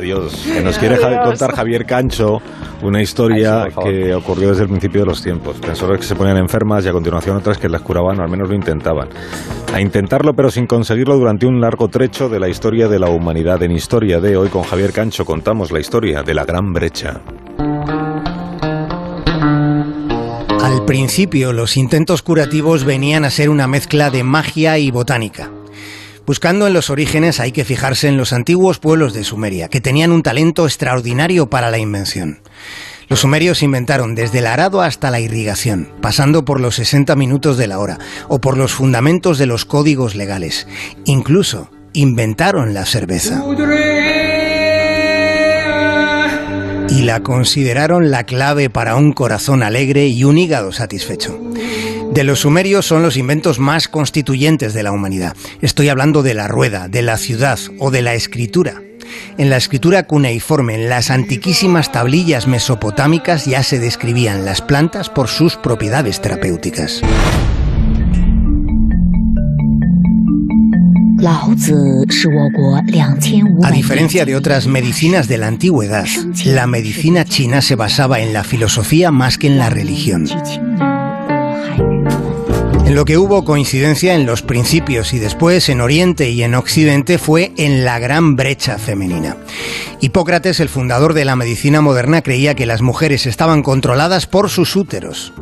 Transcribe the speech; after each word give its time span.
Dios, 0.00 0.46
que 0.52 0.60
nos 0.60 0.78
quiere 0.78 0.98
contar 0.98 1.54
Javier 1.54 1.84
Cancho 1.84 2.40
una 2.82 3.02
historia 3.02 3.68
que 3.82 4.14
ocurrió 4.14 4.50
desde 4.50 4.62
el 4.62 4.68
principio 4.68 5.00
de 5.00 5.06
los 5.06 5.22
tiempos. 5.22 5.56
Personas 5.56 5.98
que 5.98 6.04
se 6.04 6.14
ponían 6.14 6.36
enfermas 6.36 6.84
y 6.84 6.88
a 6.88 6.92
continuación 6.92 7.36
otras 7.36 7.58
que 7.58 7.68
las 7.68 7.82
curaban 7.82 8.18
o 8.20 8.22
al 8.22 8.30
menos 8.30 8.48
lo 8.48 8.54
intentaban. 8.54 9.08
A 9.72 9.80
intentarlo 9.80 10.34
pero 10.34 10.50
sin 10.50 10.66
conseguirlo 10.66 11.16
durante 11.16 11.46
un 11.46 11.60
largo 11.60 11.88
trecho 11.88 12.28
de 12.28 12.40
la 12.40 12.48
historia 12.48 12.88
de 12.88 12.98
la 12.98 13.08
humanidad. 13.08 13.62
En 13.62 13.72
Historia 13.72 14.20
de 14.20 14.36
hoy 14.36 14.48
con 14.48 14.62
Javier 14.62 14.92
Cancho 14.92 15.24
contamos 15.24 15.72
la 15.72 15.80
historia 15.80 16.22
de 16.22 16.34
la 16.34 16.44
Gran 16.44 16.72
Brecha. 16.72 17.20
Al 20.62 20.84
principio 20.84 21.52
los 21.52 21.76
intentos 21.76 22.22
curativos 22.22 22.84
venían 22.84 23.24
a 23.24 23.30
ser 23.30 23.50
una 23.50 23.66
mezcla 23.66 24.10
de 24.10 24.22
magia 24.22 24.78
y 24.78 24.90
botánica. 24.90 25.50
Buscando 26.28 26.66
en 26.66 26.74
los 26.74 26.90
orígenes 26.90 27.40
hay 27.40 27.52
que 27.52 27.64
fijarse 27.64 28.06
en 28.06 28.18
los 28.18 28.34
antiguos 28.34 28.78
pueblos 28.78 29.14
de 29.14 29.24
Sumeria, 29.24 29.68
que 29.68 29.80
tenían 29.80 30.12
un 30.12 30.22
talento 30.22 30.66
extraordinario 30.66 31.48
para 31.48 31.70
la 31.70 31.78
invención. 31.78 32.40
Los 33.08 33.20
sumerios 33.20 33.62
inventaron 33.62 34.14
desde 34.14 34.40
el 34.40 34.46
arado 34.46 34.82
hasta 34.82 35.10
la 35.10 35.20
irrigación, 35.20 35.88
pasando 36.02 36.44
por 36.44 36.60
los 36.60 36.74
60 36.74 37.16
minutos 37.16 37.56
de 37.56 37.66
la 37.66 37.78
hora 37.78 37.96
o 38.28 38.42
por 38.42 38.58
los 38.58 38.74
fundamentos 38.74 39.38
de 39.38 39.46
los 39.46 39.64
códigos 39.64 40.16
legales. 40.16 40.66
Incluso 41.06 41.70
inventaron 41.94 42.74
la 42.74 42.84
cerveza. 42.84 43.42
Y 46.90 47.04
la 47.04 47.22
consideraron 47.22 48.10
la 48.10 48.24
clave 48.24 48.68
para 48.68 48.96
un 48.96 49.14
corazón 49.14 49.62
alegre 49.62 50.08
y 50.08 50.24
un 50.24 50.36
hígado 50.36 50.72
satisfecho 50.72 51.40
de 52.12 52.24
los 52.24 52.40
sumerios 52.40 52.86
son 52.86 53.02
los 53.02 53.16
inventos 53.16 53.58
más 53.58 53.88
constituyentes 53.88 54.74
de 54.74 54.82
la 54.82 54.92
humanidad. 54.92 55.36
Estoy 55.60 55.88
hablando 55.88 56.22
de 56.22 56.34
la 56.34 56.48
rueda, 56.48 56.88
de 56.88 57.02
la 57.02 57.16
ciudad 57.16 57.58
o 57.78 57.90
de 57.90 58.02
la 58.02 58.14
escritura. 58.14 58.82
En 59.38 59.50
la 59.50 59.56
escritura 59.56 60.02
cuneiforme, 60.06 60.74
en 60.74 60.88
las 60.88 61.10
antiquísimas 61.10 61.92
tablillas 61.92 62.46
mesopotámicas 62.46 63.46
ya 63.46 63.62
se 63.62 63.78
describían 63.78 64.44
las 64.44 64.60
plantas 64.60 65.08
por 65.08 65.28
sus 65.28 65.56
propiedades 65.56 66.20
terapéuticas. 66.20 67.02
A 73.62 73.70
diferencia 73.72 74.24
de 74.24 74.36
otras 74.36 74.66
medicinas 74.66 75.28
de 75.28 75.38
la 75.38 75.46
antigüedad, 75.48 76.06
la 76.44 76.66
medicina 76.66 77.24
china 77.24 77.60
se 77.60 77.74
basaba 77.74 78.20
en 78.20 78.32
la 78.32 78.44
filosofía 78.44 79.10
más 79.10 79.38
que 79.38 79.48
en 79.48 79.58
la 79.58 79.70
religión. 79.70 80.26
En 82.88 82.94
lo 82.94 83.04
que 83.04 83.18
hubo 83.18 83.44
coincidencia 83.44 84.14
en 84.14 84.24
los 84.24 84.40
principios 84.40 85.12
y 85.12 85.18
después 85.18 85.68
en 85.68 85.82
Oriente 85.82 86.30
y 86.30 86.42
en 86.42 86.54
Occidente 86.54 87.18
fue 87.18 87.52
en 87.58 87.84
la 87.84 87.98
gran 87.98 88.34
brecha 88.34 88.78
femenina. 88.78 89.36
Hipócrates, 90.00 90.58
el 90.58 90.70
fundador 90.70 91.12
de 91.12 91.26
la 91.26 91.36
medicina 91.36 91.82
moderna, 91.82 92.22
creía 92.22 92.54
que 92.54 92.64
las 92.64 92.80
mujeres 92.80 93.26
estaban 93.26 93.62
controladas 93.62 94.26
por 94.26 94.48
sus 94.48 94.74
úteros. 94.74 95.34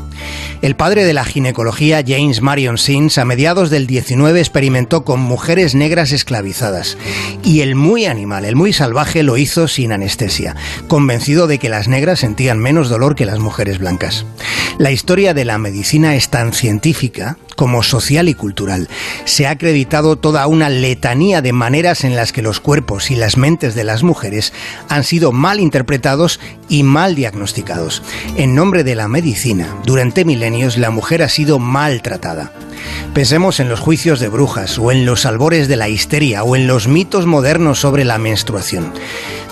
El 0.61 0.75
padre 0.75 1.05
de 1.05 1.13
la 1.13 1.25
ginecología, 1.25 2.03
James 2.05 2.41
Marion 2.41 2.79
Sims, 2.79 3.17
a 3.17 3.25
mediados 3.25 3.71
del 3.71 3.87
19 3.87 4.41
experimentó 4.41 5.05
con 5.05 5.21
mujeres 5.21 5.77
negras 5.77 6.11
esclavizadas. 6.11 6.99
Y 7.45 7.61
el 7.61 7.77
muy 7.77 8.07
animal, 8.07 8.45
el 8.45 8.57
muy 8.57 8.73
salvaje, 8.73 9.23
lo 9.23 9.37
hizo 9.37 9.69
sin 9.69 9.93
anestesia, 9.93 10.57
convencido 10.89 11.47
de 11.47 11.59
que 11.59 11.69
las 11.69 11.87
negras 11.87 12.19
sentían 12.19 12.59
menos 12.59 12.89
dolor 12.89 13.15
que 13.15 13.27
las 13.27 13.39
mujeres 13.39 13.79
blancas. 13.79 14.27
La 14.79 14.91
historia 14.91 15.33
de 15.33 15.45
la 15.45 15.59
medicina 15.59 16.17
es 16.17 16.29
tan 16.29 16.53
científica 16.53 17.36
como 17.57 17.83
social 17.83 18.29
y 18.29 18.35
cultural. 18.35 18.89
Se 19.25 19.47
ha 19.47 19.51
acreditado 19.51 20.17
toda 20.17 20.47
una 20.47 20.69
letanía 20.69 21.43
de 21.43 21.53
maneras 21.53 22.05
en 22.05 22.15
las 22.15 22.33
que 22.33 22.43
los 22.43 22.61
cuerpos 22.61 23.11
y 23.11 23.17
las 23.17 23.37
mentes 23.37 23.75
de 23.75 23.83
las 23.83 24.03
mujeres 24.03 24.53
han 24.89 25.03
sido 25.03 25.33
mal 25.33 25.59
interpretados 25.59 26.39
y 26.69 26.83
mal 26.83 27.15
diagnosticados. 27.15 28.03
En 28.37 28.55
nombre 28.55 28.85
de 28.85 28.95
la 28.95 29.09
medicina, 29.09 29.75
durante 29.85 30.25
milenios 30.25 30.77
la 30.77 30.91
mujer 30.91 31.23
ha 31.23 31.29
sido 31.29 31.59
maltratada. 31.59 32.53
Pensemos 33.15 33.61
en 33.61 33.71
los 33.71 33.81
juicios 33.81 34.21
de 34.21 34.29
brujas 34.29 34.79
o 34.79 34.93
en 34.93 35.07
los 35.07 35.25
albores 35.25 35.69
de 35.69 35.77
la 35.77 35.89
histeria 35.89 36.45
o 36.45 36.55
en 36.55 36.67
los 36.67 36.87
mitos 36.87 37.25
modernos 37.25 37.81
sobre 37.81 38.05
la 38.05 38.19
menstruación. 38.19 38.93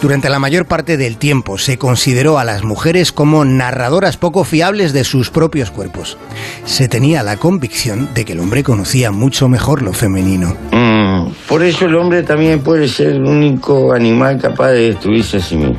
Durante 0.00 0.28
la 0.28 0.38
mayor 0.38 0.66
parte 0.66 0.96
del 0.96 1.16
tiempo 1.16 1.58
se 1.58 1.78
consideró 1.78 2.38
a 2.38 2.44
las 2.44 2.64
mujeres 2.64 3.12
como 3.12 3.44
narradoras 3.44 4.16
poco 4.16 4.44
fiables 4.44 4.92
de 4.92 5.04
sus 5.04 5.30
propios 5.30 5.70
cuerpos. 5.70 6.18
Se 6.64 6.88
tenía 6.88 7.22
la 7.22 7.36
convicción 7.36 8.08
de 8.14 8.24
que 8.24 8.32
el 8.32 8.40
hombre 8.40 8.62
conocía 8.62 9.10
mucho 9.10 9.48
mejor 9.48 9.82
lo 9.82 9.92
femenino. 9.92 10.56
Mm, 10.72 11.32
por 11.48 11.62
eso 11.62 11.86
el 11.86 11.94
hombre 11.94 12.22
también 12.22 12.60
puede 12.60 12.88
ser 12.88 13.08
el 13.08 13.24
único 13.24 13.92
animal 13.92 14.40
capaz 14.40 14.72
de 14.72 14.92
destruirse 14.92 15.38
a 15.38 15.40
sí 15.40 15.56
mismo. 15.56 15.76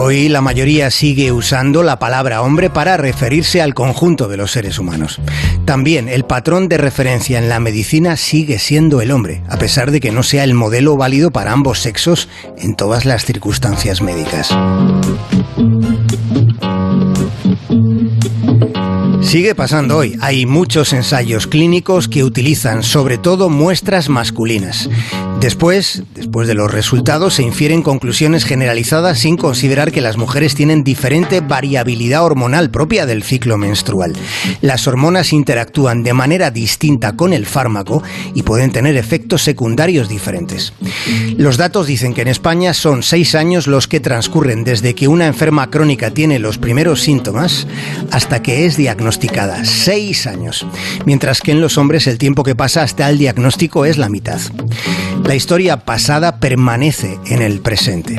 Hoy 0.00 0.28
la 0.28 0.40
mayoría 0.40 0.92
sigue 0.92 1.32
usando 1.32 1.82
la 1.82 1.98
palabra 1.98 2.42
hombre 2.42 2.70
para 2.70 2.96
referirse 2.96 3.60
al 3.60 3.74
conjunto 3.74 4.28
de 4.28 4.36
los 4.36 4.52
seres 4.52 4.78
humanos. 4.78 5.20
También 5.64 6.08
el 6.08 6.24
patrón 6.24 6.68
de 6.68 6.78
referencia 6.78 7.36
en 7.36 7.48
la 7.48 7.58
medicina 7.58 8.16
sigue 8.16 8.60
siendo 8.60 9.00
el 9.00 9.10
hombre, 9.10 9.42
a 9.48 9.58
pesar 9.58 9.90
de 9.90 9.98
que 9.98 10.12
no 10.12 10.22
sea 10.22 10.44
el 10.44 10.54
modelo 10.54 10.96
válido 10.96 11.32
para 11.32 11.50
ambos 11.50 11.80
sexos 11.80 12.28
en 12.58 12.76
todas 12.76 13.06
las 13.06 13.24
circunstancias 13.24 14.00
médicas. 14.00 14.56
Sigue 19.20 19.56
pasando 19.56 19.96
hoy. 19.96 20.16
Hay 20.20 20.46
muchos 20.46 20.92
ensayos 20.92 21.48
clínicos 21.48 22.06
que 22.06 22.22
utilizan 22.22 22.84
sobre 22.84 23.18
todo 23.18 23.50
muestras 23.50 24.08
masculinas. 24.08 24.88
Después, 25.40 26.02
después 26.16 26.48
de 26.48 26.54
los 26.54 26.72
resultados, 26.72 27.34
se 27.34 27.44
infieren 27.44 27.82
conclusiones 27.82 28.44
generalizadas 28.44 29.20
sin 29.20 29.36
considerar 29.36 29.92
que 29.92 30.00
las 30.00 30.16
mujeres 30.16 30.56
tienen 30.56 30.82
diferente 30.82 31.40
variabilidad 31.40 32.24
hormonal 32.24 32.70
propia 32.70 33.06
del 33.06 33.22
ciclo 33.22 33.56
menstrual. 33.56 34.14
Las 34.62 34.88
hormonas 34.88 35.32
interactúan 35.32 36.02
de 36.02 36.12
manera 36.12 36.50
distinta 36.50 37.14
con 37.14 37.32
el 37.32 37.46
fármaco 37.46 38.02
y 38.34 38.42
pueden 38.42 38.72
tener 38.72 38.96
efectos 38.96 39.42
secundarios 39.42 40.08
diferentes. 40.08 40.72
Los 41.36 41.56
datos 41.56 41.86
dicen 41.86 42.14
que 42.14 42.22
en 42.22 42.28
España 42.28 42.74
son 42.74 43.04
seis 43.04 43.36
años 43.36 43.68
los 43.68 43.86
que 43.86 44.00
transcurren 44.00 44.64
desde 44.64 44.96
que 44.96 45.06
una 45.06 45.26
enferma 45.26 45.70
crónica 45.70 46.10
tiene 46.10 46.40
los 46.40 46.58
primeros 46.58 47.00
síntomas 47.02 47.68
hasta 48.10 48.42
que 48.42 48.66
es 48.66 48.76
diagnosticada. 48.76 49.64
Seis 49.64 50.26
años. 50.26 50.66
Mientras 51.06 51.40
que 51.40 51.52
en 51.52 51.60
los 51.60 51.78
hombres 51.78 52.08
el 52.08 52.18
tiempo 52.18 52.42
que 52.42 52.56
pasa 52.56 52.82
hasta 52.82 53.08
el 53.08 53.18
diagnóstico 53.18 53.84
es 53.84 53.98
la 53.98 54.08
mitad. 54.08 54.40
La 55.28 55.34
historia 55.34 55.76
pasada 55.76 56.40
permanece 56.40 57.18
en 57.26 57.42
el 57.42 57.60
presente. 57.60 58.18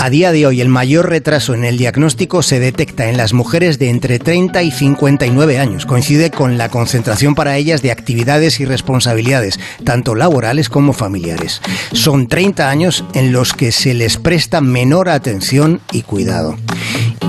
A 0.00 0.08
día 0.08 0.32
de 0.32 0.46
hoy, 0.46 0.62
el 0.62 0.70
mayor 0.70 1.10
retraso 1.10 1.52
en 1.52 1.66
el 1.66 1.76
diagnóstico 1.76 2.42
se 2.42 2.58
detecta 2.58 3.10
en 3.10 3.18
las 3.18 3.34
mujeres 3.34 3.78
de 3.78 3.90
entre 3.90 4.18
30 4.18 4.62
y 4.62 4.70
59 4.70 5.58
años. 5.58 5.84
Coincide 5.84 6.30
con 6.30 6.56
la 6.56 6.70
concentración 6.70 7.34
para 7.34 7.58
ellas 7.58 7.82
de 7.82 7.90
actividades 7.90 8.58
y 8.58 8.64
responsabilidades, 8.64 9.60
tanto 9.84 10.14
laborales 10.14 10.70
como 10.70 10.94
familiares. 10.94 11.60
Son 11.92 12.26
30 12.26 12.70
años 12.70 13.04
en 13.12 13.32
los 13.32 13.52
que 13.52 13.70
se 13.70 13.92
les 13.92 14.16
presta 14.16 14.62
menor 14.62 15.10
atención 15.10 15.82
y 15.92 16.00
cuidado. 16.00 16.56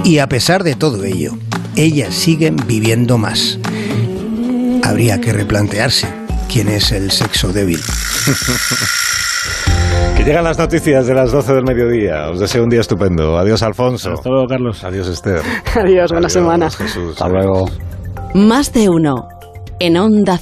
Y 0.05 0.19
a 0.19 0.29
pesar 0.29 0.63
de 0.63 0.75
todo 0.75 1.03
ello, 1.03 1.37
ellas 1.75 2.15
siguen 2.15 2.55
viviendo 2.65 3.17
más. 3.17 3.59
Habría 4.83 5.19
que 5.19 5.33
replantearse 5.33 6.20
quién 6.47 6.69
es 6.69 6.91
el 6.91 7.11
sexo 7.11 7.51
débil. 7.51 7.79
que 10.17 10.23
llegan 10.23 10.43
las 10.43 10.57
noticias 10.57 11.07
de 11.07 11.13
las 11.13 11.31
12 11.31 11.53
del 11.53 11.63
mediodía. 11.63 12.29
Os 12.29 12.39
deseo 12.39 12.63
un 12.63 12.69
día 12.69 12.81
estupendo. 12.81 13.37
Adiós, 13.37 13.63
Alfonso. 13.63 14.13
Hasta 14.13 14.29
luego, 14.29 14.47
Carlos. 14.47 14.83
Adiós, 14.83 15.07
Esther. 15.07 15.41
Adiós, 15.75 16.11
buena 16.11 16.29
semana. 16.29 16.69
Jesús. 16.69 17.13
Hasta 17.13 17.29
luego. 17.29 17.65
Más 18.33 18.71
de 18.73 18.89
uno. 18.89 19.27
En 19.79 19.97
Onda 19.97 20.37